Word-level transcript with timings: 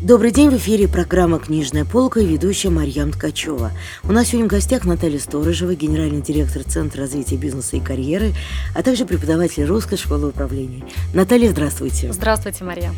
Добрый 0.00 0.30
день, 0.30 0.50
в 0.50 0.56
эфире 0.58 0.86
программа 0.86 1.40
«Книжная 1.40 1.84
полка» 1.84 2.20
и 2.20 2.24
ведущая 2.24 2.70
Марьям 2.70 3.10
Ткачева. 3.10 3.72
У 4.04 4.12
нас 4.12 4.28
сегодня 4.28 4.46
в 4.46 4.50
гостях 4.50 4.84
Наталья 4.84 5.18
Сторожева, 5.18 5.74
генеральный 5.74 6.22
директор 6.22 6.62
Центра 6.62 7.00
развития 7.00 7.34
бизнеса 7.34 7.78
и 7.78 7.80
карьеры, 7.80 8.32
а 8.76 8.84
также 8.84 9.06
преподаватель 9.06 9.64
Русской 9.64 9.96
школы 9.96 10.28
управления. 10.28 10.84
Наталья, 11.14 11.50
здравствуйте. 11.50 12.12
Здравствуйте, 12.12 12.62
Марья. 12.62 12.92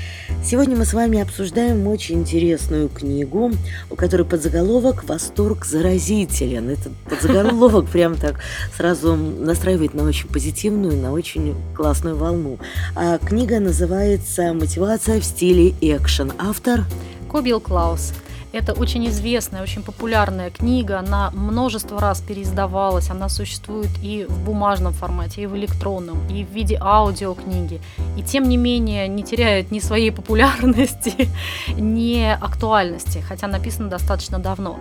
Сегодня 0.45 0.77
мы 0.77 0.85
с 0.85 0.93
вами 0.93 1.21
обсуждаем 1.21 1.87
очень 1.87 2.21
интересную 2.21 2.91
книгу, 2.91 3.51
у 3.89 3.97
которой 3.97 4.25
подзаголовок 4.25 5.05
«Восторг 5.05 5.65
заразителен». 5.65 6.69
Этот 6.69 6.93
подзаголовок 7.09 7.87
прям 7.91 8.15
так 8.17 8.41
сразу 8.77 9.17
настраивает 9.17 9.95
на 9.95 10.05
очень 10.05 10.29
позитивную, 10.29 10.99
на 10.99 11.13
очень 11.13 11.55
классную 11.75 12.17
волну. 12.17 12.59
А 12.95 13.17
книга 13.17 13.59
называется 13.59 14.53
«Мотивация 14.53 15.19
в 15.19 15.25
стиле 15.25 15.75
экшен». 15.81 16.35
Автор 16.39 16.85
Кобил 17.31 17.61
Клаус. 17.61 18.13
Это 18.53 18.73
очень 18.73 19.07
известная, 19.07 19.63
очень 19.63 19.83
популярная 19.85 20.51
книга, 20.51 20.99
она 20.99 21.31
множество 21.31 22.01
раз 22.01 22.21
переиздавалась, 22.21 23.09
она 23.09 23.29
существует 23.29 23.91
и 24.03 24.27
в 24.29 24.45
бумажном 24.45 24.93
формате, 24.93 25.43
и 25.43 25.47
в 25.47 25.57
электронном, 25.57 26.19
и 26.29 26.45
в 26.45 26.51
виде 26.51 26.77
аудиокниги. 26.81 27.81
И 28.17 28.23
тем 28.23 28.49
не 28.49 28.57
менее 28.57 29.07
не 29.07 29.23
теряет 29.23 29.71
ни 29.71 29.79
своей 29.79 30.11
популярности, 30.11 31.29
ни 31.79 32.25
актуальности, 32.25 33.23
хотя 33.29 33.47
написано 33.47 33.89
достаточно 33.89 34.41
давно. 34.41 34.81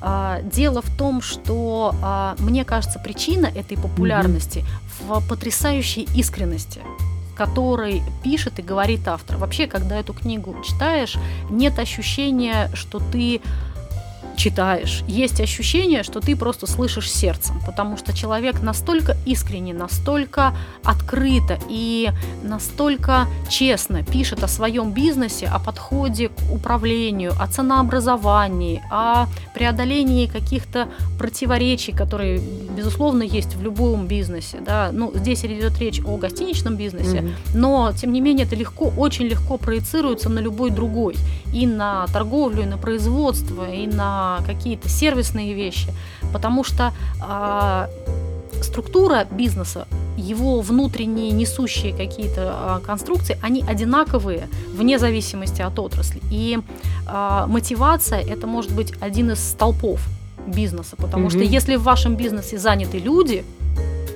А, 0.00 0.40
дело 0.42 0.80
в 0.80 0.96
том, 0.96 1.20
что, 1.20 1.94
а, 2.02 2.34
мне 2.38 2.64
кажется, 2.64 2.98
причина 2.98 3.46
этой 3.46 3.76
популярности 3.76 4.64
в 4.98 5.20
потрясающей 5.28 6.08
искренности 6.14 6.80
который 7.40 8.02
пишет 8.22 8.58
и 8.58 8.62
говорит 8.62 9.08
автор. 9.08 9.38
Вообще, 9.38 9.66
когда 9.66 9.98
эту 9.98 10.12
книгу 10.12 10.54
читаешь, 10.62 11.16
нет 11.48 11.78
ощущения, 11.78 12.70
что 12.74 12.98
ты 12.98 13.40
читаешь. 14.36 15.02
Есть 15.06 15.40
ощущение, 15.40 16.02
что 16.02 16.20
ты 16.20 16.36
просто 16.36 16.66
слышишь 16.66 17.10
сердцем, 17.10 17.60
потому 17.66 17.96
что 17.96 18.12
человек 18.12 18.62
настолько 18.62 19.16
искренне, 19.26 19.74
настолько 19.74 20.54
открыто 20.84 21.58
и 21.68 22.10
настолько 22.42 23.26
честно 23.48 24.02
пишет 24.02 24.42
о 24.42 24.48
своем 24.48 24.92
бизнесе, 24.92 25.46
о 25.46 25.58
подходе 25.58 26.28
к 26.28 26.52
управлению, 26.52 27.32
о 27.38 27.46
ценообразовании, 27.46 28.82
о 28.90 29.26
преодолении 29.54 30.26
каких-то 30.26 30.88
противоречий, 31.18 31.92
которые, 31.92 32.40
безусловно, 32.76 33.22
есть 33.22 33.56
в 33.56 33.62
любом 33.62 34.06
бизнесе. 34.06 34.60
Да? 34.64 34.90
Ну, 34.92 35.12
здесь 35.14 35.44
идет 35.44 35.78
речь 35.78 36.00
о 36.04 36.16
гостиничном 36.16 36.76
бизнесе, 36.76 37.18
mm-hmm. 37.18 37.34
но, 37.54 37.92
тем 37.92 38.12
не 38.12 38.20
менее, 38.20 38.46
это 38.46 38.56
легко, 38.56 38.92
очень 38.96 39.26
легко 39.26 39.58
проецируется 39.58 40.28
на 40.28 40.38
любой 40.38 40.70
другой. 40.70 41.16
И 41.52 41.66
на 41.66 42.06
торговлю, 42.06 42.62
и 42.62 42.66
на 42.66 42.78
производство, 42.78 43.68
и 43.68 43.86
на 43.86 44.19
какие-то 44.46 44.88
сервисные 44.88 45.54
вещи, 45.54 45.88
потому 46.32 46.64
что 46.64 46.92
а, 47.20 47.88
структура 48.62 49.26
бизнеса, 49.30 49.86
его 50.16 50.60
внутренние 50.60 51.30
несущие 51.30 51.92
какие-то 51.92 52.52
а, 52.52 52.80
конструкции, 52.80 53.38
они 53.42 53.64
одинаковые 53.66 54.48
вне 54.74 54.98
зависимости 54.98 55.62
от 55.62 55.78
отрасли. 55.78 56.20
И 56.30 56.58
а, 57.06 57.46
мотивация 57.46 58.20
это 58.20 58.46
может 58.46 58.72
быть 58.72 58.92
один 59.00 59.30
из 59.30 59.40
столпов 59.40 60.00
бизнеса, 60.46 60.96
потому 60.96 61.26
mm-hmm. 61.26 61.30
что 61.30 61.40
если 61.40 61.76
в 61.76 61.82
вашем 61.82 62.16
бизнесе 62.16 62.58
заняты 62.58 62.98
люди, 62.98 63.44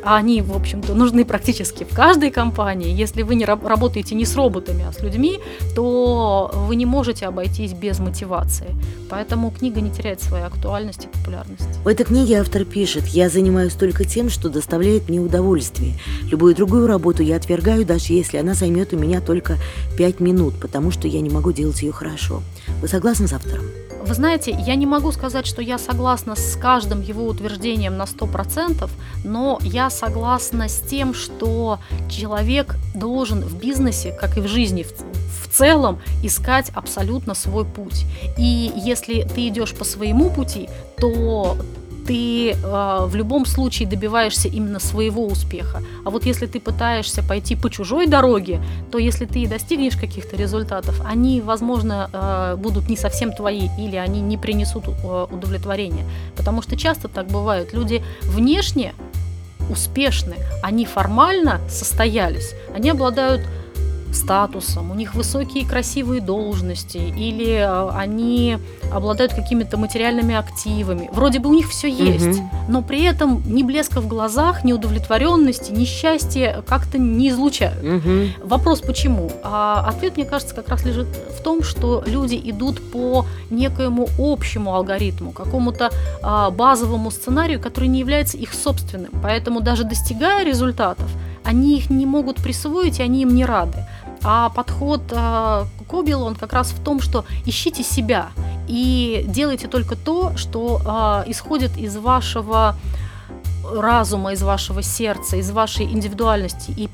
а 0.04 0.16
они, 0.16 0.42
в 0.42 0.52
общем-то, 0.52 0.94
нужны 0.94 1.24
практически 1.24 1.84
в 1.84 1.94
каждой 1.94 2.30
компании. 2.30 2.92
Если 2.92 3.22
вы 3.22 3.34
не 3.34 3.44
работаете 3.44 4.14
не 4.14 4.24
с 4.24 4.36
роботами, 4.36 4.84
а 4.88 4.92
с 4.92 5.00
людьми, 5.00 5.40
то 5.74 6.50
вы 6.54 6.76
не 6.76 6.86
можете 6.86 7.26
обойтись 7.26 7.72
без 7.72 7.98
мотивации. 7.98 8.68
Поэтому 9.08 9.50
книга 9.50 9.80
не 9.80 9.90
теряет 9.90 10.20
своей 10.20 10.44
актуальности 10.44 11.06
и 11.06 11.18
популярности. 11.18 11.68
В 11.84 11.88
этой 11.88 12.04
книге 12.04 12.40
автор 12.40 12.64
пишет, 12.64 13.06
я 13.06 13.28
занимаюсь 13.28 13.74
только 13.74 14.04
тем, 14.04 14.28
что 14.28 14.48
доставляет 14.48 15.08
мне 15.08 15.20
удовольствие. 15.20 15.94
Любую 16.30 16.54
другую 16.54 16.86
работу 16.86 17.22
я 17.22 17.36
отвергаю, 17.36 17.84
даже 17.84 18.12
если 18.12 18.38
она 18.38 18.54
займет 18.54 18.92
у 18.92 18.98
меня 18.98 19.20
только 19.20 19.56
пять 19.96 20.20
минут, 20.20 20.54
потому 20.60 20.90
что 20.90 21.08
я 21.08 21.20
не 21.20 21.30
могу 21.30 21.52
делать 21.52 21.82
ее 21.82 21.92
хорошо. 21.92 22.42
Вы 22.80 22.88
согласны 22.88 23.26
с 23.26 23.32
автором? 23.32 23.64
Вы 24.06 24.12
знаете, 24.12 24.50
я 24.50 24.74
не 24.74 24.84
могу 24.84 25.12
сказать, 25.12 25.46
что 25.46 25.62
я 25.62 25.78
согласна 25.78 26.36
с 26.36 26.56
каждым 26.56 27.00
его 27.00 27.24
утверждением 27.24 27.96
на 27.96 28.02
100%, 28.02 28.90
но 29.24 29.58
я 29.62 29.88
согласна 29.88 30.68
с 30.68 30.78
тем, 30.80 31.14
что 31.14 31.78
человек 32.10 32.76
должен 32.94 33.40
в 33.40 33.58
бизнесе, 33.58 34.12
как 34.12 34.36
и 34.36 34.40
в 34.40 34.46
жизни 34.46 34.82
в, 34.82 34.92
в 34.92 35.50
целом, 35.50 36.02
искать 36.22 36.70
абсолютно 36.74 37.32
свой 37.32 37.64
путь. 37.64 38.04
И 38.36 38.72
если 38.76 39.22
ты 39.22 39.48
идешь 39.48 39.72
по 39.72 39.84
своему 39.84 40.28
пути, 40.28 40.68
то 40.98 41.56
ты 42.06 42.50
э, 42.50 43.06
в 43.06 43.14
любом 43.14 43.46
случае 43.46 43.88
добиваешься 43.88 44.48
именно 44.48 44.78
своего 44.78 45.26
успеха. 45.26 45.82
А 46.04 46.10
вот 46.10 46.26
если 46.26 46.46
ты 46.46 46.60
пытаешься 46.60 47.22
пойти 47.22 47.56
по 47.56 47.70
чужой 47.70 48.06
дороге, 48.06 48.60
то 48.90 48.98
если 48.98 49.26
ты 49.26 49.46
достигнешь 49.48 49.96
каких-то 49.96 50.36
результатов, 50.36 51.00
они, 51.04 51.40
возможно, 51.40 52.10
э, 52.12 52.56
будут 52.56 52.88
не 52.88 52.96
совсем 52.96 53.32
твои 53.32 53.68
или 53.78 53.96
они 53.96 54.20
не 54.20 54.36
принесут 54.36 54.84
э, 54.88 55.26
удовлетворения. 55.30 56.04
Потому 56.36 56.62
что 56.62 56.76
часто 56.76 57.08
так 57.08 57.26
бывает. 57.26 57.72
Люди 57.72 58.02
внешне 58.22 58.94
успешны, 59.70 60.36
они 60.62 60.84
формально 60.84 61.60
состоялись, 61.68 62.54
они 62.74 62.90
обладают 62.90 63.42
статусом, 64.14 64.90
у 64.90 64.94
них 64.94 65.14
высокие 65.14 65.66
красивые 65.66 66.20
должности, 66.20 66.98
или 66.98 67.56
э, 67.56 67.90
они 67.90 68.58
обладают 68.92 69.34
какими-то 69.34 69.76
материальными 69.76 70.34
активами. 70.34 71.08
Вроде 71.12 71.38
бы 71.38 71.50
у 71.50 71.54
них 71.54 71.68
все 71.68 71.88
есть, 71.88 72.38
угу. 72.38 72.48
но 72.68 72.82
при 72.82 73.02
этом 73.04 73.42
ни 73.46 73.62
блеска 73.62 74.00
в 74.00 74.06
глазах, 74.06 74.64
ни 74.64 74.72
удовлетворенности, 74.72 75.72
ни 75.72 75.84
счастья 75.84 76.62
как-то 76.66 76.98
не 76.98 77.30
излучают. 77.30 77.82
Угу. 77.82 78.48
Вопрос 78.48 78.80
почему? 78.80 79.30
А 79.42 79.86
ответ, 79.88 80.16
мне 80.16 80.26
кажется, 80.26 80.54
как 80.54 80.68
раз 80.68 80.84
лежит 80.84 81.06
в 81.06 81.42
том, 81.42 81.62
что 81.62 82.02
люди 82.06 82.40
идут 82.44 82.80
по 82.90 83.26
некоему 83.50 84.08
общему 84.18 84.74
алгоритму, 84.74 85.32
какому-то 85.32 85.90
а, 86.22 86.50
базовому 86.50 87.10
сценарию, 87.10 87.60
который 87.60 87.88
не 87.88 88.00
является 88.00 88.36
их 88.36 88.54
собственным. 88.54 89.10
Поэтому 89.22 89.60
даже 89.60 89.84
достигая 89.84 90.44
результатов, 90.44 91.08
они 91.44 91.76
их 91.76 91.90
не 91.90 92.06
могут 92.06 92.36
присвоить, 92.36 93.00
и 93.00 93.02
они 93.02 93.22
им 93.22 93.34
не 93.34 93.44
рады. 93.44 93.84
А 94.24 94.48
подход 94.48 95.02
э, 95.10 95.64
Кобил, 95.88 96.22
он 96.22 96.34
как 96.34 96.52
раз 96.52 96.70
в 96.70 96.82
том, 96.82 97.00
что 97.00 97.24
ищите 97.44 97.82
себя 97.82 98.30
и 98.66 99.24
делайте 99.28 99.68
только 99.68 99.96
то, 99.96 100.36
что 100.36 100.80
э, 101.26 101.30
исходит 101.30 101.76
из 101.76 101.96
вашего 101.96 102.76
разума, 103.70 104.32
из 104.32 104.42
вашего 104.42 104.82
сердца, 104.82 105.36
из 105.36 105.50
вашей 105.50 105.86
индивидуальности. 105.86 106.72
И 106.76 106.88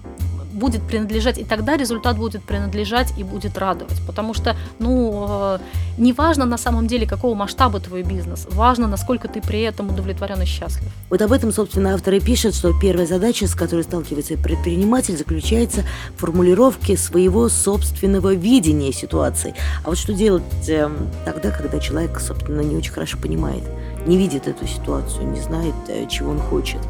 будет 0.60 0.82
принадлежать, 0.82 1.38
и 1.38 1.44
тогда 1.44 1.76
результат 1.76 2.16
будет 2.16 2.42
принадлежать 2.44 3.12
и 3.18 3.24
будет 3.24 3.58
радовать. 3.58 4.00
Потому 4.06 4.34
что, 4.34 4.54
ну, 4.78 5.26
э, 5.28 5.58
не 5.98 6.12
важно 6.12 6.46
на 6.46 6.58
самом 6.58 6.86
деле, 6.86 7.06
какого 7.06 7.34
масштаба 7.34 7.80
твой 7.80 8.02
бизнес, 8.02 8.46
важно, 8.50 8.86
насколько 8.86 9.26
ты 9.26 9.40
при 9.40 9.62
этом 9.62 9.88
удовлетворен 9.88 10.42
и 10.42 10.44
счастлив. 10.44 10.88
Вот 11.10 11.22
об 11.22 11.32
этом, 11.32 11.52
собственно, 11.52 11.94
автор 11.94 12.14
и 12.14 12.20
пишет, 12.20 12.54
что 12.54 12.72
первая 12.80 13.06
задача, 13.06 13.46
с 13.46 13.54
которой 13.54 13.82
сталкивается 13.82 14.36
предприниматель, 14.36 15.16
заключается 15.16 15.82
в 16.16 16.20
формулировке 16.20 16.96
своего 16.96 17.48
собственного 17.48 18.34
видения 18.34 18.92
ситуации. 18.92 19.54
А 19.84 19.88
вот 19.88 19.98
что 19.98 20.12
делать 20.12 20.68
э, 20.68 20.88
тогда, 21.24 21.50
когда 21.50 21.78
человек, 21.80 22.20
собственно, 22.20 22.60
не 22.60 22.76
очень 22.76 22.92
хорошо 22.92 23.18
понимает, 23.18 23.64
не 24.06 24.16
видит 24.16 24.46
эту 24.46 24.66
ситуацию, 24.66 25.26
не 25.30 25.40
знает, 25.40 25.74
э, 25.88 26.06
чего 26.08 26.30
он 26.30 26.38
хочет? 26.38 26.80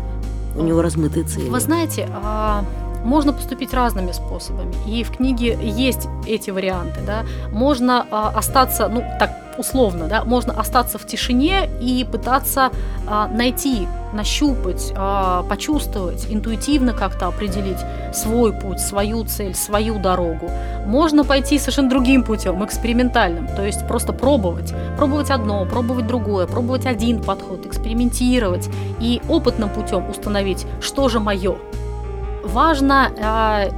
У 0.56 0.62
него 0.62 0.82
размытые 0.82 1.24
цели. 1.24 1.48
Вы 1.48 1.60
знаете, 1.60 2.08
а 2.10 2.64
можно 3.04 3.32
поступить 3.32 3.74
разными 3.74 4.12
способами. 4.12 4.74
И 4.86 5.04
в 5.04 5.10
книге 5.10 5.58
есть 5.62 6.08
эти 6.26 6.50
варианты. 6.50 7.00
Да? 7.06 7.24
Можно 7.50 8.06
а, 8.10 8.32
остаться, 8.36 8.88
ну 8.88 9.02
так 9.18 9.30
условно, 9.60 10.08
да, 10.08 10.24
можно 10.24 10.58
остаться 10.58 10.98
в 10.98 11.06
тишине 11.06 11.68
и 11.80 12.04
пытаться 12.10 12.70
а, 13.06 13.28
найти, 13.28 13.86
нащупать, 14.12 14.92
а, 14.96 15.44
почувствовать, 15.44 16.26
интуитивно 16.30 16.94
как-то 16.94 17.26
определить 17.26 17.78
свой 18.12 18.52
путь, 18.52 18.80
свою 18.80 19.24
цель, 19.24 19.54
свою 19.54 19.98
дорогу. 19.98 20.50
Можно 20.86 21.24
пойти 21.24 21.58
совершенно 21.58 21.90
другим 21.90 22.24
путем, 22.24 22.64
экспериментальным, 22.64 23.46
то 23.48 23.64
есть 23.64 23.86
просто 23.86 24.12
пробовать, 24.12 24.72
пробовать 24.96 25.30
одно, 25.30 25.64
пробовать 25.66 26.06
другое, 26.06 26.46
пробовать 26.46 26.86
один 26.86 27.22
подход, 27.22 27.66
экспериментировать 27.66 28.68
и 28.98 29.20
опытным 29.28 29.68
путем 29.68 30.08
установить, 30.08 30.66
что 30.80 31.08
же 31.08 31.20
мое, 31.20 31.56
важно 32.44 33.10
э, 33.16 33.70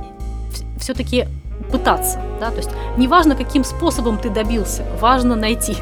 все-таки 0.79 1.27
пытаться, 1.71 2.21
да, 2.41 2.51
то 2.51 2.57
есть 2.57 2.71
неважно, 2.97 3.35
каким 3.35 3.65
способом 3.65 4.19
ты 4.19 4.31
добился, 4.31 4.85
важно 5.01 5.37
найти, 5.37 5.77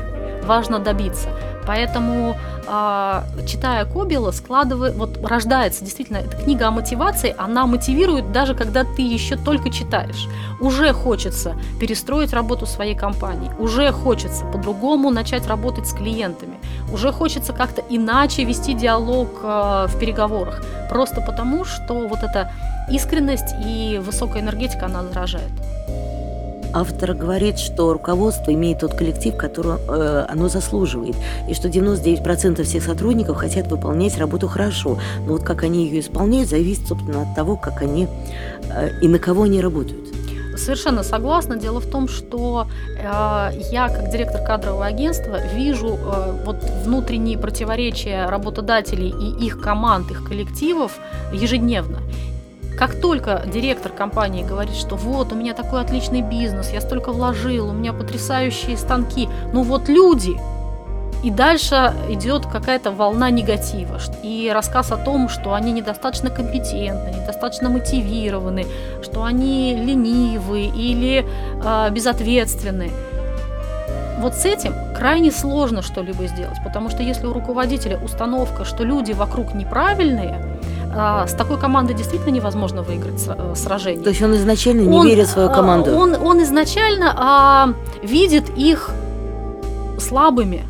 важно 0.45 0.79
добиться. 0.79 1.29
Поэтому, 1.67 2.37
а, 2.67 3.25
читая 3.47 3.85
Кобела, 3.85 4.31
складывает, 4.33 4.95
вот 4.97 5.19
рождается 5.25 5.85
действительно 5.85 6.19
эта 6.19 6.37
книга 6.37 6.69
о 6.69 6.71
мотивации, 6.71 7.35
она 7.39 7.67
мотивирует 7.67 8.33
даже 8.33 8.55
когда 8.55 8.85
ты 8.85 9.03
еще 9.03 9.37
только 9.37 9.71
читаешь. 9.71 10.27
Уже 10.61 10.93
хочется 10.93 11.55
перестроить 11.79 12.33
работу 12.33 12.67
своей 12.67 12.95
компании, 12.95 13.51
уже 13.59 13.93
хочется 13.93 14.45
по-другому 14.47 15.11
начать 15.11 15.47
работать 15.47 15.87
с 15.87 15.93
клиентами, 15.93 16.59
уже 16.93 17.13
хочется 17.13 17.53
как-то 17.53 17.83
иначе 17.89 18.45
вести 18.45 18.75
диалог 18.75 19.29
а, 19.43 19.87
в 19.87 19.99
переговорах, 19.99 20.63
просто 20.89 21.21
потому 21.21 21.65
что 21.65 22.09
вот 22.09 22.23
эта 22.23 22.51
искренность 22.91 23.55
и 23.65 24.01
высокая 24.03 24.43
энергетика, 24.43 24.87
она 24.87 25.03
заражает. 25.05 25.51
Автор 26.73 27.15
говорит, 27.15 27.59
что 27.59 27.93
руководство 27.93 28.53
имеет 28.53 28.79
тот 28.79 28.95
коллектив, 28.95 29.37
который 29.37 29.79
э, 29.89 30.27
оно 30.29 30.49
заслуживает, 30.49 31.17
и 31.49 31.55
что 31.55 31.69
99% 31.69 32.63
всех 32.63 32.85
сотрудников 32.85 33.39
хотят 33.39 33.67
выполнять 33.67 34.17
работу 34.19 34.47
хорошо, 34.47 34.99
но 35.27 35.33
вот 35.33 35.43
как 35.43 35.65
они 35.65 35.87
ее 35.87 36.01
исполняют, 36.01 36.49
зависит, 36.49 36.87
собственно, 36.87 37.23
от 37.23 37.35
того, 37.35 37.57
как 37.57 37.83
они 37.83 38.07
э, 38.73 38.91
и 39.03 39.09
на 39.09 39.19
кого 39.19 39.45
они 39.45 39.61
работают. 39.61 40.11
Совершенно 40.57 41.03
согласна. 41.03 41.57
Дело 41.57 41.81
в 41.81 41.87
том, 41.87 42.07
что 42.07 42.67
э, 42.99 43.03
я, 43.73 43.89
как 43.89 44.11
директор 44.11 44.43
кадрового 44.45 44.87
агентства, 44.87 45.39
вижу 45.55 45.99
э, 45.99 46.43
вот 46.45 46.57
внутренние 46.85 47.39
противоречия 47.39 48.27
работодателей 48.27 49.09
и 49.09 49.47
их 49.47 49.61
команд, 49.61 50.11
их 50.11 50.25
коллективов 50.25 50.99
ежедневно. 51.33 51.99
Как 52.81 52.99
только 52.99 53.43
директор 53.45 53.93
компании 53.93 54.43
говорит, 54.43 54.75
что 54.75 54.97
вот, 54.97 55.33
у 55.33 55.35
меня 55.35 55.53
такой 55.53 55.83
отличный 55.83 56.23
бизнес, 56.23 56.71
я 56.73 56.81
столько 56.81 57.13
вложил, 57.13 57.69
у 57.69 57.73
меня 57.75 57.93
потрясающие 57.93 58.75
станки, 58.79 59.29
ну 59.53 59.65
вот 59.65 59.91
люди, 59.91 60.41
и 61.23 61.31
дальше 61.31 61.93
идет 62.09 62.47
какая-то 62.47 62.91
волна 62.91 63.29
негатива 63.29 64.01
и 64.23 64.51
рассказ 64.51 64.93
о 64.93 64.97
том, 64.97 65.29
что 65.29 65.53
они 65.53 65.73
недостаточно 65.73 66.31
компетентны, 66.31 67.21
недостаточно 67.21 67.69
мотивированы, 67.69 68.65
что 69.03 69.25
они 69.25 69.75
ленивы 69.75 70.63
или 70.63 71.27
э, 71.63 71.91
безответственны. 71.91 72.93
Вот 74.21 74.33
с 74.33 74.47
этим 74.47 74.73
крайне 74.97 75.31
сложно 75.33 75.83
что-либо 75.83 76.27
сделать, 76.27 76.57
потому 76.65 76.89
что 76.89 77.03
если 77.03 77.27
у 77.27 77.35
руководителя 77.35 77.99
установка, 77.99 78.65
что 78.65 78.85
люди 78.85 79.13
вокруг 79.13 79.53
неправильные, 79.53 80.60
а, 80.93 81.27
с 81.27 81.35
такой 81.35 81.59
командой 81.59 81.95
действительно 81.95 82.31
невозможно 82.31 82.83
выиграть 82.83 83.25
э, 83.29 83.55
сражение. 83.55 84.03
То 84.03 84.11
есть 84.11 84.23
он 84.23 84.35
изначально 84.35 84.83
не 84.83 84.99
он, 84.99 85.07
верит 85.07 85.29
в 85.29 85.31
свою 85.31 85.49
а, 85.49 85.55
команду? 85.55 85.93
Он, 85.93 86.15
он 86.15 86.43
изначально 86.43 87.15
а, 87.17 87.75
видит 88.03 88.51
их 88.57 88.91
слабыми 89.99 90.65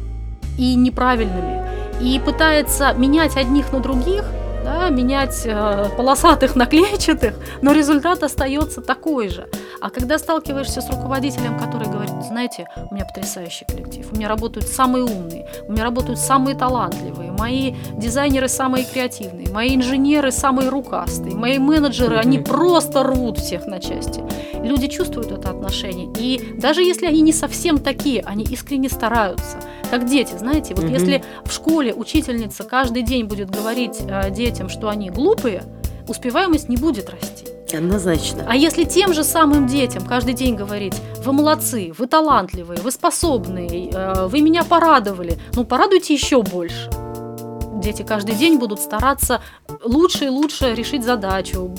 и 0.59 0.75
неправильными 0.75 1.61
и 2.01 2.19
пытается 2.19 2.93
менять 2.95 3.37
одних 3.37 3.73
на 3.73 3.81
других, 3.81 4.25
да, 4.65 4.89
менять 4.91 5.43
э, 5.45 5.87
полосатых 5.97 6.55
на 6.55 6.67
клетчатых, 6.67 7.35
но 7.63 7.73
результат 7.73 8.23
остается 8.23 8.81
такой 8.81 9.29
же. 9.29 9.49
А 9.81 9.89
когда 9.89 10.19
сталкиваешься 10.19 10.83
с 10.83 10.91
руководителем, 10.91 11.59
который 11.59 11.89
говорит, 11.89 12.15
знаете, 12.27 12.69
у 12.91 12.95
меня 12.95 13.07
потрясающий 13.07 13.65
коллектив, 13.65 14.07
у 14.13 14.17
меня 14.17 14.29
работают 14.29 14.69
самые 14.69 15.05
умные, 15.05 15.49
у 15.67 15.73
меня 15.73 15.85
работают 15.85 16.19
самые 16.19 16.55
талантливые, 16.55 17.33
мои 17.33 17.75
дизайнеры 17.97 18.49
самые 18.49 18.85
креативные, 18.85 19.49
мои 19.51 19.75
инженеры 19.75 20.33
самые 20.33 20.69
рукастые, 20.69 21.35
мои 21.35 21.59
менеджеры, 21.59 22.17
они 22.17 22.39
просто 22.39 23.03
рвут 23.03 23.39
всех 23.39 23.67
на 23.67 23.81
части. 23.81 24.23
Люди 24.63 24.89
чувствуют 24.89 25.33
это 25.33 25.51
отношение, 25.51 26.09
и 26.19 26.55
даже 26.59 26.83
если 26.83 27.07
они 27.07 27.23
не 27.23 27.33
совсем 27.33 27.79
такие, 27.79 28.23
они 28.23 28.45
искренне 28.45 28.91
стараются. 28.91 29.59
Как 29.91 30.07
дети, 30.07 30.37
знаете, 30.37 30.75
вот 30.75 30.85
если 30.85 31.25
в 31.45 31.53
школе 31.53 31.95
учительница 31.95 32.65
каждый 32.65 33.03
день 33.03 33.25
будет 33.25 33.51
говорить 33.51 33.99
э, 34.01 34.31
детям, 34.31 34.69
что 34.69 34.89
они 34.89 35.11
глупые, 35.11 35.65
успеваемость 36.07 36.69
не 36.69 36.77
будет 36.77 37.09
расти. 37.11 37.50
Однозначно. 37.75 38.45
А 38.49 38.57
если 38.57 38.85
тем 38.85 39.13
же 39.13 39.25
самым 39.25 39.67
детям 39.67 40.05
каждый 40.05 40.35
день 40.35 40.55
говорить, 40.55 40.95
вы 41.25 41.33
молодцы, 41.33 41.93
вы 41.97 42.07
талантливые, 42.07 42.81
вы 42.81 42.91
способные, 42.91 43.91
э, 43.91 44.27
вы 44.27 44.41
меня 44.41 44.65
порадовали, 44.65 45.39
ну 45.55 45.65
порадуйте 45.65 46.15
еще 46.15 46.43
больше. 46.43 46.91
Дети 47.83 48.03
каждый 48.03 48.35
день 48.35 48.59
будут 48.59 48.81
стараться 48.81 49.41
лучше 49.85 50.27
и 50.27 50.29
лучше 50.29 50.75
решить 50.75 51.03
задачу, 51.03 51.75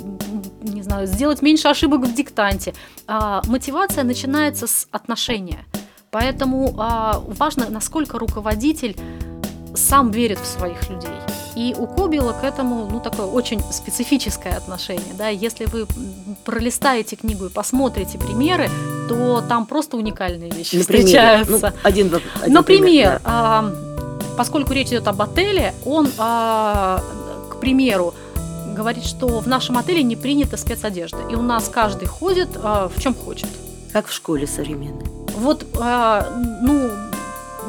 не 0.62 0.82
знаю, 0.82 1.06
сделать 1.06 1.42
меньше 1.42 1.68
ошибок 1.68 2.02
в 2.02 2.14
диктанте. 2.14 2.74
А 3.08 3.42
мотивация 3.48 4.04
начинается 4.04 4.68
с 4.68 4.88
отношения. 4.92 5.66
Поэтому 6.10 6.74
а, 6.78 7.22
важно, 7.26 7.70
насколько 7.70 8.20
руководитель 8.20 8.98
сам 9.76 10.12
верит 10.12 10.40
в 10.40 10.46
своих 10.46 10.90
людей. 10.90 11.21
И 11.62 11.76
у 11.78 11.86
Кобила 11.86 12.34
к 12.34 12.44
этому 12.44 12.88
ну, 12.92 13.00
такое 13.00 13.28
очень 13.28 13.62
специфическое 13.72 14.58
отношение. 14.58 15.14
Да? 15.16 15.28
Если 15.28 15.66
вы 15.66 15.86
пролистаете 16.44 17.16
книгу 17.16 17.46
и 17.46 17.50
посмотрите 17.50 18.18
примеры, 18.18 18.68
то 19.08 19.44
там 19.48 19.68
просто 19.68 19.96
уникальные 19.96 20.50
вещи 20.50 20.78
На 20.78 20.82
встречаются. 20.82 21.72
Ну, 21.72 21.80
один, 21.84 22.08
один 22.42 22.54
Например, 22.54 22.84
пример, 22.84 23.10
да. 23.14 23.20
а, 23.26 23.76
поскольку 24.38 24.74
речь 24.74 24.88
идет 24.88 25.08
об 25.08 25.22
отеле, 25.22 25.76
он, 25.86 26.10
а, 26.18 27.04
к 27.52 27.60
примеру, 27.60 28.16
говорит, 28.76 29.06
что 29.06 29.28
в 29.40 29.48
нашем 29.48 29.78
отеле 29.78 30.02
не 30.02 30.16
принята 30.16 30.58
спецодежда, 30.58 31.20
и 31.30 31.36
у 31.36 31.44
нас 31.44 31.70
каждый 31.72 32.08
ходит 32.08 32.50
а, 32.56 32.90
в 32.90 33.00
чем 33.00 33.14
хочет. 33.14 33.50
Как 33.94 34.08
в 34.08 34.14
школе 34.14 34.48
современной. 34.48 35.06
Вот, 35.36 35.64
а, 35.80 36.28
ну, 36.64 36.90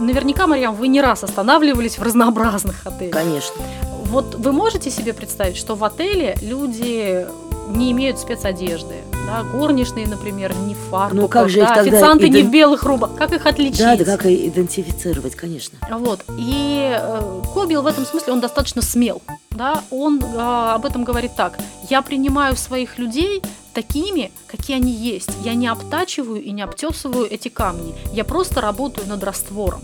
наверняка, 0.06 0.46
Марьям, 0.46 0.74
вы 0.74 0.88
не 0.88 1.00
раз 1.00 1.24
останавливались 1.24 1.98
в 1.98 2.02
разнообразных 2.02 2.86
отелях. 2.86 3.12
Конечно. 3.12 3.62
Вот 4.04 4.34
вы 4.34 4.52
можете 4.52 4.90
себе 4.90 5.14
представить, 5.14 5.56
что 5.56 5.74
в 5.74 5.84
отеле 5.84 6.36
люди 6.42 7.26
не 7.68 7.92
имеют 7.92 8.18
спецодежды? 8.18 8.96
Да, 9.26 9.44
горничные, 9.44 10.06
например, 10.06 10.54
не 10.66 10.74
в 10.74 10.78
фартуках, 10.90 11.22
ну, 11.22 11.28
как 11.28 11.48
же 11.48 11.60
да, 11.60 11.74
официанты 11.74 12.26
иден... 12.26 12.34
не 12.34 12.42
в 12.42 12.50
белых 12.50 12.82
рубах. 12.82 13.14
Как 13.16 13.32
их 13.32 13.46
отличить? 13.46 13.78
Да, 13.78 13.96
да, 13.96 14.04
как 14.04 14.26
идентифицировать, 14.26 15.36
конечно. 15.36 15.78
Вот. 15.90 16.24
И 16.36 16.94
э, 16.94 17.40
Кобил 17.54 17.82
в 17.82 17.86
этом 17.86 18.04
смысле, 18.04 18.32
он 18.32 18.40
достаточно 18.40 18.82
смел. 18.82 19.22
Да? 19.50 19.82
Он 19.90 20.20
э, 20.20 20.36
об 20.36 20.84
этом 20.84 21.04
говорит 21.04 21.36
так. 21.36 21.58
Я 21.88 22.02
принимаю 22.02 22.56
своих 22.56 22.98
людей 22.98 23.42
такими, 23.72 24.30
какие 24.46 24.76
они 24.76 24.92
есть. 24.92 25.30
Я 25.44 25.54
не 25.54 25.66
обтачиваю 25.66 26.42
и 26.42 26.50
не 26.50 26.62
обтесываю 26.62 27.26
эти 27.30 27.48
камни. 27.48 27.94
Я 28.12 28.24
просто 28.24 28.60
работаю 28.60 29.06
над 29.08 29.22
раствором 29.24 29.82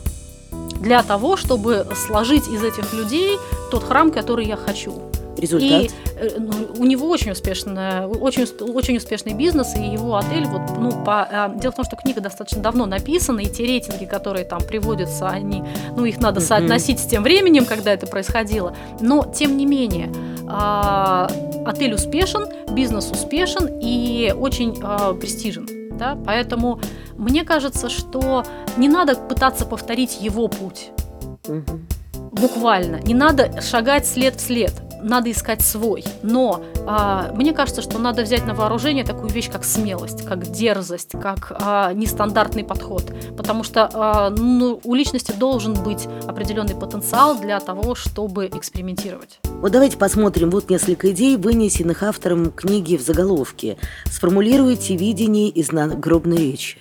для 0.80 1.02
того, 1.02 1.36
чтобы 1.36 1.86
сложить 1.94 2.48
из 2.48 2.62
этих 2.62 2.92
людей 2.92 3.38
тот 3.70 3.84
храм, 3.84 4.10
который 4.10 4.46
я 4.46 4.56
хочу. 4.56 5.02
Результат? 5.36 5.82
И 5.82 5.90
э, 6.16 6.30
ну, 6.38 6.52
у 6.78 6.84
него 6.84 7.08
очень, 7.08 7.30
успешный, 7.30 8.06
очень, 8.06 8.44
очень 8.60 8.96
успешный 8.96 9.34
бизнес, 9.34 9.76
и 9.76 9.80
его 9.80 10.16
отель, 10.16 10.44
вот, 10.46 10.62
ну, 10.78 10.90
по, 11.04 11.22
а, 11.22 11.48
дело 11.54 11.72
в 11.72 11.76
том, 11.76 11.84
что 11.84 11.94
книга 11.96 12.20
достаточно 12.20 12.60
давно 12.60 12.86
написана, 12.86 13.40
и 13.40 13.46
те 13.46 13.64
рейтинги, 13.64 14.04
которые 14.04 14.44
там 14.44 14.60
приводятся, 14.60 15.28
они, 15.28 15.62
ну, 15.96 16.04
их 16.04 16.18
надо 16.20 16.40
соотносить 16.40 16.98
с 16.98 17.06
тем 17.06 17.22
временем, 17.22 17.66
когда 17.66 17.92
это 17.92 18.08
происходило, 18.08 18.74
но, 19.00 19.24
тем 19.32 19.56
не 19.56 19.64
менее, 19.64 20.12
а, 20.48 21.30
отель 21.64 21.94
успешен, 21.94 22.48
бизнес 22.72 23.10
успешен 23.10 23.68
и 23.80 24.34
очень 24.36 24.78
а, 24.82 25.14
престижен. 25.14 25.68
Да? 25.96 26.16
Поэтому 26.24 26.80
мне 27.16 27.44
кажется, 27.44 27.88
что 27.88 28.44
не 28.76 28.88
надо 28.88 29.16
пытаться 29.16 29.66
повторить 29.66 30.20
его 30.20 30.48
путь. 30.48 30.90
Угу. 31.48 31.80
Буквально. 32.32 32.96
Не 32.96 33.14
надо 33.14 33.60
шагать 33.60 34.06
след 34.06 34.36
в 34.36 34.40
след 34.40 34.72
надо 35.02 35.30
искать 35.30 35.62
свой. 35.62 36.04
Но 36.22 36.62
а, 36.86 37.32
мне 37.34 37.52
кажется, 37.52 37.82
что 37.82 37.98
надо 37.98 38.22
взять 38.22 38.46
на 38.46 38.54
вооружение 38.54 39.04
такую 39.04 39.30
вещь, 39.30 39.50
как 39.50 39.64
смелость, 39.64 40.24
как 40.24 40.50
дерзость, 40.50 41.12
как 41.12 41.52
а, 41.60 41.92
нестандартный 41.92 42.64
подход. 42.64 43.12
Потому 43.36 43.62
что 43.62 43.90
а, 43.92 44.30
ну, 44.30 44.80
у 44.84 44.94
личности 44.94 45.32
должен 45.32 45.74
быть 45.74 46.06
определенный 46.26 46.74
потенциал 46.74 47.38
для 47.38 47.60
того, 47.60 47.94
чтобы 47.94 48.46
экспериментировать. 48.46 49.40
Вот 49.60 49.72
давайте 49.72 49.96
посмотрим 49.96 50.50
вот 50.50 50.70
несколько 50.70 51.10
идей, 51.10 51.36
вынесенных 51.36 52.04
автором 52.04 52.52
книги 52.52 52.96
в 52.96 53.00
заголовке. 53.00 53.76
Сформулируйте 54.04 54.94
видение 54.94 55.48
из 55.48 55.72
надгробной 55.72 56.36
речи. 56.36 56.78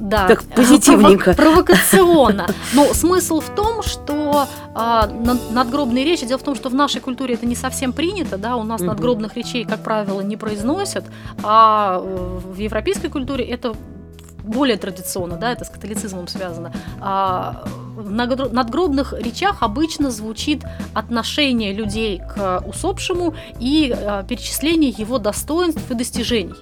Да, 0.00 0.26
так 0.26 0.42
позитивненько. 0.56 1.34
Провокационно. 1.34 2.46
Но 2.72 2.94
смысл 2.94 3.40
в 3.40 3.54
том, 3.54 3.82
что 3.82 4.46
а, 4.74 5.10
надгробные 5.50 6.06
речи, 6.06 6.24
дело 6.24 6.38
в 6.38 6.42
том, 6.42 6.54
что 6.54 6.70
в 6.70 6.74
нашей 6.74 7.02
культуре 7.02 7.34
это 7.34 7.44
не 7.44 7.54
совсем 7.54 7.92
принято, 7.92 8.38
да, 8.38 8.56
у 8.56 8.62
нас 8.62 8.80
надгробных 8.80 9.36
речей, 9.36 9.66
как 9.66 9.84
правило, 9.84 10.22
не 10.22 10.38
произносят, 10.38 11.04
а 11.42 12.00
в 12.00 12.56
европейской 12.56 13.08
культуре 13.08 13.44
это 13.44 13.74
более 14.50 14.76
традиционно, 14.76 15.36
да, 15.36 15.52
это 15.52 15.64
с 15.64 15.70
католицизмом 15.70 16.28
связано. 16.28 16.72
А 17.00 17.64
в 17.96 18.10
надгробных 18.10 19.12
речах 19.12 19.62
обычно 19.62 20.10
звучит 20.10 20.64
отношение 20.94 21.72
людей 21.72 22.20
к 22.34 22.62
усопшему 22.66 23.34
и 23.58 23.94
а, 23.96 24.22
перечисление 24.24 24.90
его 24.90 25.18
достоинств 25.18 25.90
и 25.90 25.94
достижений. 25.94 26.54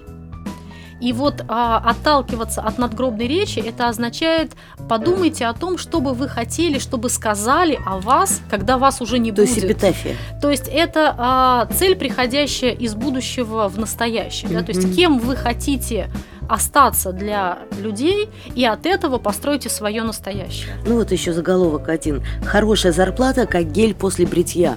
И 1.01 1.13
вот 1.13 1.43
а, 1.47 1.77
отталкиваться 1.77 2.61
от 2.61 2.77
надгробной 2.77 3.27
речи, 3.27 3.59
это 3.59 3.87
означает, 3.87 4.51
подумайте 4.89 5.45
о 5.45 5.53
том, 5.53 5.77
что 5.77 6.01
бы 6.01 6.13
вы 6.13 6.27
хотели, 6.27 6.77
чтобы 6.77 7.09
сказали 7.09 7.79
о 7.85 7.99
вас, 7.99 8.41
когда 8.49 8.77
вас 8.77 9.01
уже 9.01 9.17
не 9.17 9.31
То 9.31 9.41
будет. 9.41 9.55
есть 9.55 9.65
эпитафия. 9.65 10.15
То 10.41 10.49
есть 10.49 10.67
это 10.67 11.15
а, 11.17 11.67
цель, 11.73 11.95
приходящая 11.95 12.71
из 12.71 12.95
будущего 12.95 13.69
в 13.69 13.79
настоящее. 13.79 14.51
Да? 14.51 14.61
То 14.61 14.73
есть 14.73 14.93
кем 14.93 15.19
вы 15.19 15.37
хотите 15.37 16.09
остаться 16.49 17.13
для 17.13 17.59
людей, 17.79 18.27
и 18.55 18.65
от 18.65 18.85
этого 18.85 19.19
постройте 19.19 19.69
свое 19.69 20.03
настоящее. 20.03 20.73
Ну 20.85 20.95
вот 20.95 21.11
еще 21.11 21.31
заголовок 21.31 21.89
один. 21.89 22.23
Хорошая 22.43 22.91
зарплата, 22.91 23.45
как 23.45 23.71
гель 23.71 23.93
после 23.93 24.25
бритья. 24.25 24.75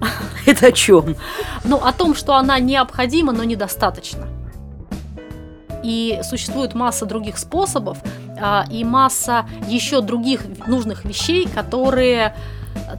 Это 0.46 0.66
о 0.66 0.72
чем? 0.72 1.16
Ну, 1.64 1.76
о 1.76 1.92
том, 1.92 2.14
что 2.14 2.34
она 2.34 2.58
необходима, 2.58 3.32
но 3.32 3.44
недостаточно. 3.44 4.26
И 5.84 6.20
существует 6.22 6.74
масса 6.74 7.06
других 7.06 7.38
способов 7.38 7.98
а, 8.40 8.64
и 8.70 8.84
масса 8.84 9.46
еще 9.68 10.00
других 10.00 10.40
нужных 10.66 11.04
вещей, 11.04 11.46
которые 11.46 12.34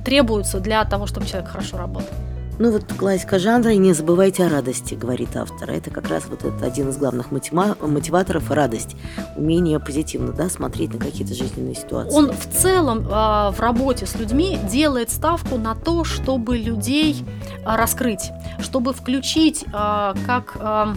требуются 0.06 0.60
для 0.60 0.84
того, 0.86 1.06
чтобы 1.06 1.28
человек 1.28 1.50
хорошо 1.50 1.78
работал. 1.78 2.14
Ну 2.58 2.72
вот 2.72 2.86
классика 2.94 3.38
жанра 3.38 3.74
«И 3.74 3.78
не 3.78 3.92
забывайте 3.92 4.46
о 4.46 4.50
радости», 4.50 4.94
говорит 4.94 5.36
автор. 5.36 5.70
Это 5.70 5.90
как 5.90 6.08
раз 6.08 6.24
вот 6.30 6.46
это 6.46 6.66
один 6.66 6.88
из 6.90 6.96
главных 6.98 7.32
мотива- 7.32 7.76
мотиваторов– 7.86 8.50
радость. 8.50 8.96
Умение 9.36 9.78
позитивно 9.82 10.32
да, 10.32 10.48
смотреть 10.48 10.94
на 10.94 11.00
какие-то 11.00 11.34
жизненные 11.34 11.76
ситуации. 11.76 12.16
Он 12.16 12.32
в 12.32 12.48
целом 12.48 13.06
а, 13.12 13.52
в 13.52 13.60
работе 13.60 14.06
с 14.06 14.16
людьми 14.16 14.58
делает 14.72 15.10
ставку 15.10 15.58
на 15.58 15.76
то, 15.76 16.06
чтобы 16.06 16.58
людей 16.58 17.26
а, 17.66 17.76
раскрыть, 17.76 18.32
чтобы 18.60 18.94
включить 18.94 19.66
а, 19.74 20.16
как 20.26 20.56
а, 20.58 20.96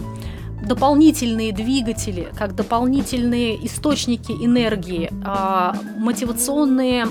дополнительные 0.63 1.51
двигатели, 1.51 2.29
как 2.37 2.55
дополнительные 2.55 3.65
источники 3.65 4.31
энергии, 4.31 5.11
а, 5.25 5.75
мотивационные 5.97 7.07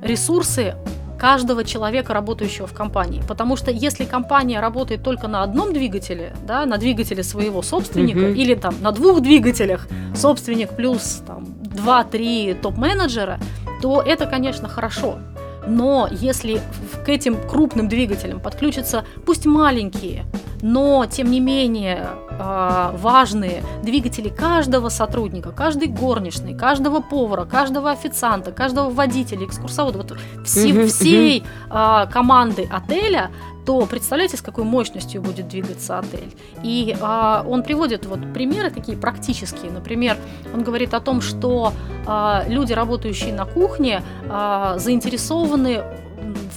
ресурсы 0.00 0.74
каждого 1.18 1.64
человека, 1.64 2.12
работающего 2.14 2.66
в 2.66 2.72
компании. 2.72 3.22
Потому 3.28 3.56
что 3.56 3.70
если 3.70 4.04
компания 4.04 4.60
работает 4.60 5.02
только 5.02 5.28
на 5.28 5.42
одном 5.42 5.72
двигателе, 5.72 6.34
да, 6.46 6.66
на 6.66 6.76
двигателе 6.76 7.22
своего 7.22 7.62
собственника, 7.62 8.18
Мгм. 8.18 8.34
или 8.34 8.54
там 8.54 8.74
на 8.80 8.92
двух 8.92 9.20
двигателях, 9.20 9.86
собственник 10.14 10.70
плюс 10.76 11.22
там 11.26 11.44
2-3 11.62 12.54
топ-менеджера, 12.54 13.38
то 13.82 14.02
это, 14.02 14.26
конечно, 14.26 14.68
хорошо. 14.68 15.18
Но 15.66 16.08
если 16.10 16.60
к 17.06 17.08
этим 17.08 17.36
крупным 17.48 17.88
двигателям 17.88 18.38
подключатся, 18.40 19.04
пусть 19.24 19.46
маленькие, 19.46 20.24
но 20.60 21.06
тем 21.06 21.30
не 21.30 21.40
менее 21.40 22.06
важные 22.38 23.62
двигатели 23.82 24.28
каждого 24.28 24.88
сотрудника, 24.88 25.50
каждой 25.52 25.88
горничной, 25.88 26.54
каждого 26.54 27.00
повара, 27.00 27.44
каждого 27.44 27.90
официанта, 27.90 28.52
каждого 28.52 28.90
водителя, 28.90 29.46
экскурсовода, 29.46 29.98
вот 29.98 30.16
все- 30.44 30.72
Мгм, 30.72 30.86
всей 30.88 31.44
а, 31.70 32.06
команды 32.06 32.68
отеля, 32.70 33.30
то 33.66 33.86
представляете, 33.86 34.36
с 34.36 34.42
какой 34.42 34.64
мощностью 34.64 35.22
будет 35.22 35.48
двигаться 35.48 35.98
отель. 35.98 36.34
И 36.62 36.96
а, 37.00 37.44
он 37.48 37.62
приводит 37.62 38.04
вот 38.06 38.20
примеры 38.34 38.70
такие 38.70 38.96
практические. 38.98 39.70
Например, 39.70 40.16
он 40.52 40.62
говорит 40.62 40.92
о 40.94 41.00
том, 41.00 41.20
что 41.20 41.72
а, 42.06 42.44
люди, 42.48 42.72
работающие 42.72 43.32
на 43.32 43.46
кухне, 43.46 44.02
а, 44.28 44.76
заинтересованы 44.78 45.82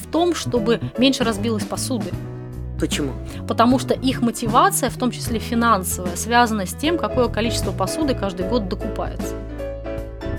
в 0.01 0.11
том, 0.11 0.35
чтобы 0.35 0.79
меньше 0.97 1.23
разбилось 1.23 1.63
посуды. 1.63 2.11
Почему? 2.79 3.11
Потому 3.47 3.79
что 3.79 3.93
их 3.93 4.21
мотивация, 4.21 4.89
в 4.89 4.97
том 4.97 5.11
числе 5.11 5.39
финансовая, 5.39 6.15
связана 6.15 6.65
с 6.65 6.73
тем, 6.73 6.97
какое 6.97 7.27
количество 7.27 7.71
посуды 7.71 8.13
каждый 8.13 8.47
год 8.47 8.67
докупается. 8.69 9.33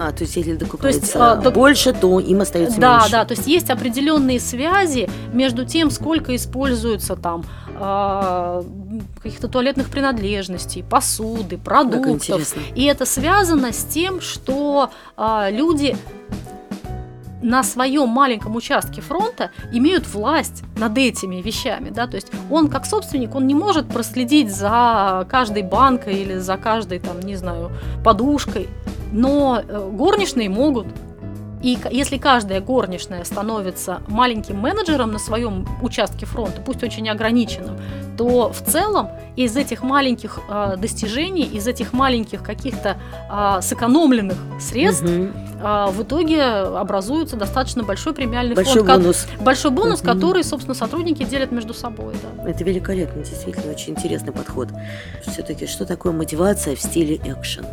А, 0.00 0.12
то 0.12 0.22
есть 0.22 0.36
если 0.36 0.54
докупается 0.54 1.32
а, 1.32 1.36
док- 1.36 1.54
больше, 1.54 1.92
то 1.92 2.20
им 2.20 2.40
остается 2.40 2.78
Да, 2.80 2.98
меньше. 2.98 3.10
да, 3.10 3.24
то 3.24 3.34
есть 3.34 3.48
есть 3.48 3.68
определенные 3.68 4.38
связи 4.38 5.10
между 5.32 5.64
тем, 5.64 5.90
сколько 5.90 6.36
используется 6.36 7.16
там 7.16 7.44
а, 7.80 8.62
каких-то 9.20 9.48
туалетных 9.48 9.88
принадлежностей, 9.88 10.84
посуды, 10.84 11.58
продуктов. 11.58 12.54
И 12.76 12.84
это 12.84 13.06
связано 13.06 13.72
с 13.72 13.82
тем, 13.84 14.20
что 14.20 14.90
а, 15.16 15.50
люди 15.50 15.96
на 17.42 17.62
своем 17.62 18.08
маленьком 18.08 18.56
участке 18.56 19.00
фронта 19.00 19.50
имеют 19.72 20.06
власть 20.06 20.62
над 20.76 20.96
этими 20.98 21.36
вещами, 21.36 21.90
да, 21.90 22.06
то 22.06 22.16
есть 22.16 22.28
он 22.50 22.68
как 22.68 22.86
собственник, 22.86 23.34
он 23.34 23.46
не 23.46 23.54
может 23.54 23.88
проследить 23.88 24.54
за 24.54 25.26
каждой 25.30 25.62
банкой 25.62 26.22
или 26.22 26.38
за 26.38 26.56
каждой 26.56 26.98
там, 26.98 27.20
не 27.20 27.36
знаю, 27.36 27.70
подушкой, 28.04 28.68
но 29.12 29.60
э, 29.66 29.90
горничные 29.92 30.48
могут. 30.48 30.86
И 31.62 31.76
если 31.90 32.18
каждая 32.18 32.60
горничная 32.60 33.24
становится 33.24 34.00
маленьким 34.08 34.58
менеджером 34.58 35.10
на 35.12 35.18
своем 35.18 35.66
участке 35.82 36.24
фронта, 36.26 36.60
пусть 36.64 36.82
очень 36.82 37.08
ограниченным, 37.08 37.76
то 38.16 38.52
в 38.52 38.60
целом 38.62 39.08
из 39.36 39.56
этих 39.56 39.82
маленьких 39.82 40.38
э, 40.48 40.74
достижений, 40.78 41.42
из 41.44 41.66
этих 41.68 41.92
маленьких 41.92 42.42
каких-то 42.42 42.96
э, 43.30 43.60
сэкономленных 43.62 44.36
средств 44.60 45.04
Мгм. 45.04 45.32
а, 45.62 45.86
в 45.88 46.02
итоге 46.02 46.42
образуется 46.42 47.36
достаточно 47.36 47.82
большой 47.84 48.14
премиальный 48.14 48.54
Большой 48.56 48.82
фонд, 48.82 48.86
ко- 48.88 48.96
бонус. 48.98 49.26
большой 49.40 49.70
бонус, 49.70 50.02
Мгм. 50.02 50.12
который, 50.12 50.44
собственно, 50.44 50.74
сотрудники 50.74 51.22
делят 51.24 51.52
между 51.52 51.74
собой. 51.74 52.14
Да. 52.22 52.48
Это 52.50 52.64
великолепно, 52.64 53.22
действительно, 53.22 53.72
очень 53.72 53.92
интересный 53.94 54.32
подход. 54.32 54.68
Все-таки, 55.26 55.66
что 55.66 55.84
такое 55.86 56.12
мотивация 56.12 56.74
в 56.74 56.80
стиле 56.80 57.16
экшен? 57.24 57.64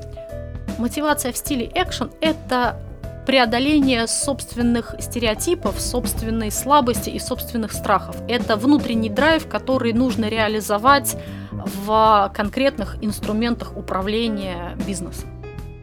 Мотивация 0.77 1.31
в 1.31 1.37
стиле 1.37 1.71
экшен– 1.73 2.11
это 2.21 2.77
преодоление 3.25 4.07
собственных 4.07 4.95
стереотипов, 4.99 5.79
собственной 5.79 6.51
слабости 6.51 7.09
и 7.09 7.19
собственных 7.19 7.73
страхов. 7.73 8.17
Это 8.27 8.55
внутренний 8.55 9.09
драйв, 9.09 9.47
который 9.47 9.93
нужно 9.93 10.25
реализовать 10.25 11.17
в 11.51 12.31
конкретных 12.35 12.97
инструментах 13.01 13.75
управления 13.75 14.77
бизнесом. 14.85 15.34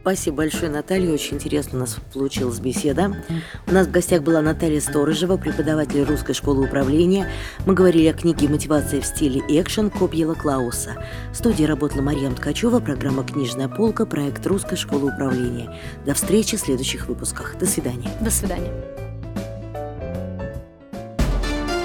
Спасибо 0.03 0.39
большое, 0.39 0.69
Наталья. 0.69 1.13
Очень 1.13 1.37
интересно 1.37 1.79
у 1.79 1.81
нас 1.83 1.97
получилась 2.13 2.59
беседа. 2.59 3.25
У 3.69 3.73
нас 3.73 3.87
в 3.87 3.93
гостях 3.93 4.23
была 4.23 4.43
Наталья 4.43 4.81
Сторожева, 4.81 5.37
преподаватель 5.37 6.03
Русской 6.03 6.35
школы 6.35 6.65
управления. 6.65 7.29
Мы 7.67 7.75
говорили 7.75 8.09
о 8.09 8.13
книге 8.13 8.49
«Мотивация 8.49 9.01
в 9.01 9.07
стиле 9.07 9.41
экшен» 9.49 9.91
Кобьела 9.91 10.35
Клауса. 10.35 10.97
В 11.33 11.37
студии 11.37 11.63
работала 11.63 12.03
Марьям 12.03 12.35
Ткачева, 12.35 12.81
программа 12.81 13.23
«Книжная 13.23 13.69
полка», 13.69 14.05
проект 14.05 14.45
Русской 14.45 14.75
школы 14.75 15.13
управления. 15.15 15.73
До 16.05 16.15
встречи 16.15 16.57
в 16.57 16.61
следующих 16.61 17.07
выпусках. 17.07 17.57
До 17.61 17.67
свидания. 17.67 18.11
До 18.21 18.33
свидания. 18.33 18.73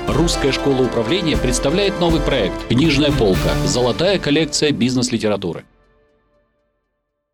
Русская 0.08 0.52
школа 0.52 0.82
управления 0.82 1.38
представляет 1.38 2.00
новый 2.00 2.22
проект 2.22 2.68
«Книжная 2.68 3.12
полка. 3.12 3.54
Золотая 3.68 4.18
коллекция 4.18 4.72
бизнес-литературы». 4.72 5.66